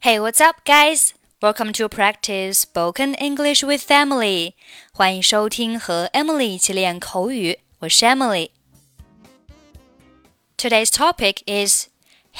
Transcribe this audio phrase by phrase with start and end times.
[0.00, 1.14] Hey, what's up, guys?
[1.42, 4.54] Welcome to practice spoken English with Emily.
[4.92, 7.58] 欢迎收听和 Emily 一起练口语。
[7.80, 11.88] 我是 Emily。Today's topic is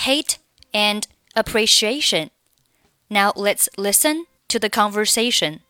[0.04, 0.36] hate
[0.72, 1.02] and
[1.34, 2.30] appreciation.
[3.08, 5.60] Now let's listen to the conversation.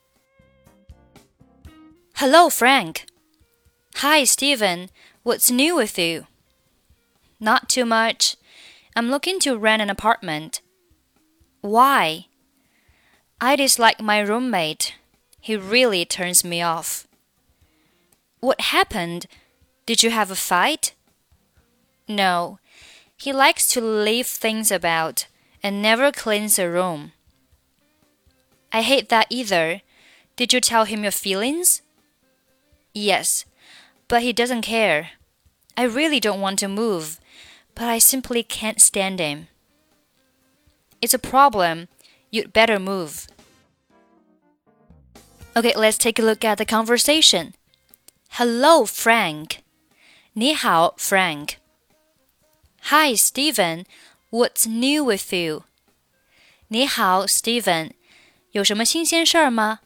[2.16, 3.06] Hello, Frank.
[3.96, 4.88] Hi, Stephen.
[5.22, 6.26] What's new with you?
[7.40, 8.36] Not too much.
[8.94, 10.60] I'm looking to rent an apartment.
[11.61, 12.25] Why?
[13.39, 14.95] I dislike my roommate.
[15.39, 17.07] He really turns me off.
[18.39, 19.27] What happened?
[19.85, 20.93] Did you have a fight?
[22.07, 22.59] No.
[23.15, 25.27] He likes to leave things about
[25.61, 27.11] and never cleans a room.
[28.73, 29.81] I hate that either.
[30.35, 31.81] Did you tell him your feelings?
[32.93, 33.45] Yes,
[34.07, 35.11] but he doesn't care.
[35.77, 37.19] I really don't want to move,
[37.75, 39.47] but I simply can't stand him.
[41.00, 41.88] It's a problem.
[42.30, 43.26] You'd better move.
[45.54, 47.54] Okay, let's take a look at the conversation.
[48.30, 49.62] Hello, Frank.
[50.34, 51.54] 你好, Frank.
[52.90, 53.84] Hi, Stephen.
[54.30, 55.62] What's new with you?
[56.68, 57.92] 你好, Stephen.
[58.50, 59.80] 有什么新鲜事儿吗？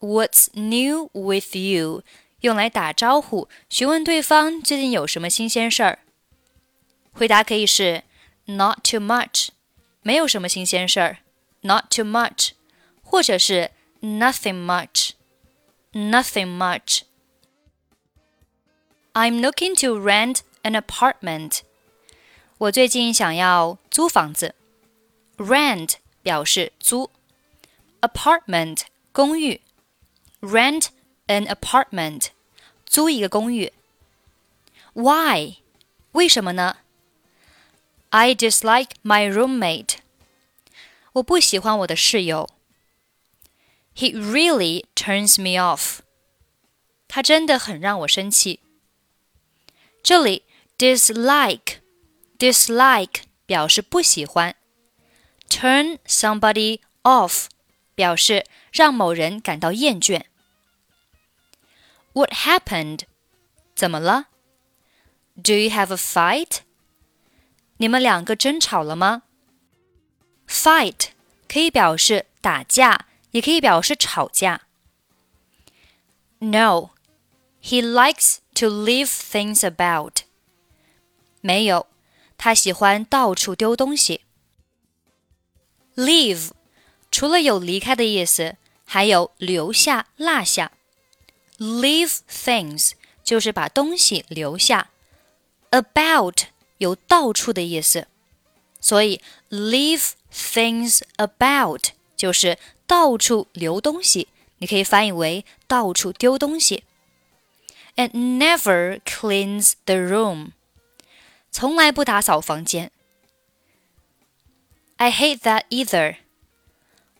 [0.00, 2.02] What's new with you?
[2.40, 6.00] 用来打招呼，询问对方最近有什么新鲜事儿。
[7.12, 8.02] 回答可以是
[8.46, 9.48] Not too much。
[10.06, 11.18] 没有什么新鲜事儿，
[11.60, 12.50] not too much，
[13.02, 21.60] 或者是 nothing much，nothing much。I'm looking to rent an apartment。
[22.58, 24.54] 我最近想要租房子。
[25.36, 27.10] Rent 表示租，
[28.00, 29.60] apartment 公寓，
[30.40, 30.86] rent
[31.26, 32.28] an apartment
[32.86, 33.72] 租一个公寓。
[34.92, 35.56] Why？
[36.12, 36.76] 为什么呢
[38.10, 39.96] ？I dislike my roommate.
[41.14, 42.48] 我不喜欢我的室友。
[43.94, 46.00] He really turns me off.
[47.08, 48.60] 他真的很让我生气。
[50.02, 50.44] 这里
[50.78, 51.80] dislike
[52.38, 54.56] dislike 表示不喜欢，
[55.48, 57.46] turn somebody off
[57.94, 60.24] 表示让某人感到厌倦。
[62.14, 63.00] What happened？
[63.74, 64.28] 怎么了？
[65.36, 66.60] Do you have a fight？
[67.78, 69.22] 你们两个争吵了吗？
[70.48, 71.08] Fight
[71.48, 74.62] 可以表示打架，也可以表示吵架。
[76.38, 76.90] No,
[77.62, 80.22] he likes to leave things about.
[81.40, 81.86] 没有，
[82.36, 84.22] 他喜欢到处丢东西。
[85.94, 86.50] Leave
[87.10, 90.72] 除了有离开的意思，还有留下、落下。
[91.58, 92.92] Leave things
[93.22, 94.90] 就是把东西留下。
[95.70, 96.44] About
[96.78, 98.06] 有到处的意思，
[98.80, 99.20] 所以
[99.50, 106.84] leave things about 就是到处留东西，你可以翻译为到处丢东西。
[107.96, 110.52] And never cleans the room，
[111.50, 112.90] 从来不打扫房间。
[114.96, 116.16] I hate that either，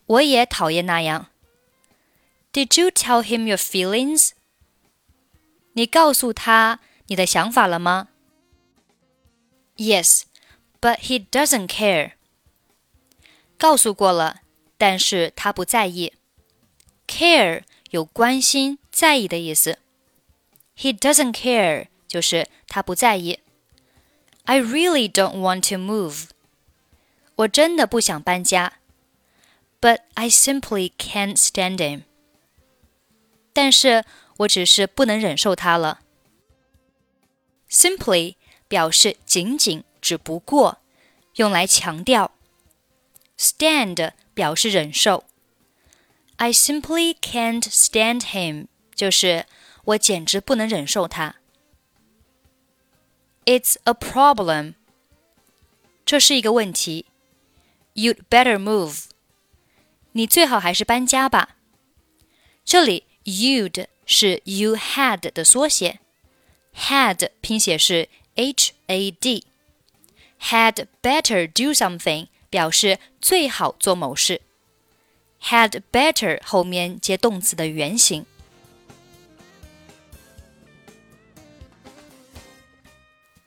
[0.07, 1.29] 我也讨厌那样。
[2.53, 4.31] Did you tell him your feelings？
[5.73, 8.09] 你告诉他你的想法了吗
[9.77, 10.23] ？Yes,
[10.81, 12.13] but he doesn't care.
[13.59, 14.41] 告诉过了，
[14.77, 16.13] 但是他不在意。
[17.07, 19.79] Care 有关心、在意的意思。
[20.77, 23.41] He doesn't care 就是他不在意。
[24.45, 26.31] I really don't want to move.
[27.37, 28.75] 我真的不想搬家。
[29.81, 32.03] But I simply can't stand him.
[33.53, 34.05] 但是
[34.39, 36.01] 我只是不能忍受他了。
[37.69, 38.37] Simply
[38.68, 40.80] 表示仅仅、只不过，
[41.36, 42.32] 用来强调。
[43.38, 45.26] Stand 表示忍受。
[46.38, 49.46] I simply can't stand him，就是
[49.86, 51.36] 我简直不能忍受他。
[53.46, 54.74] It's a problem，
[56.06, 57.06] 这是一个问题。
[57.96, 59.06] You'd better move，
[60.12, 61.56] 你最好还是搬家吧。
[62.66, 66.00] 这里 you'd 是 you had 的缩写
[66.76, 69.45] ，had 拼写是 H A D
[70.51, 74.43] had better do something 表示最好做某事。
[75.43, 78.25] had better 后面接动词的原形。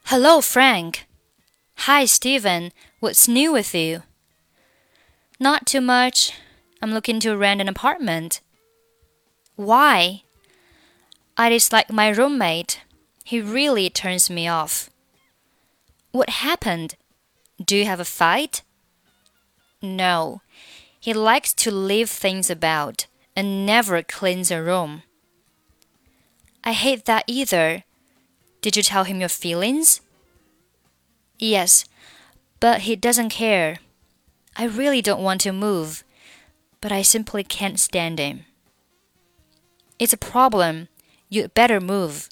[0.06, 1.00] Hello, Frank.
[1.88, 2.72] Hi, Stephen.
[3.00, 4.04] What's new with you?
[5.40, 6.32] Not too much.
[6.80, 8.40] I'm looking to rent an apartment.
[9.56, 10.24] Why?
[11.36, 12.78] I dislike my roommate.
[13.31, 14.91] He really turns me off.
[16.11, 16.97] What happened?
[17.65, 18.63] Do you have a fight?
[19.81, 20.43] No,
[20.99, 23.07] he likes to leave things about
[23.37, 25.05] and never cleans a room.
[26.65, 27.85] I hate that either.
[28.63, 30.01] Did you tell him your feelings?
[31.39, 31.85] Yes,
[32.59, 33.79] but he doesn't care.
[34.57, 36.03] I really don't want to move,
[36.81, 38.45] but I simply can't stand him.
[40.01, 40.89] It's a problem.
[41.29, 42.29] You'd better move.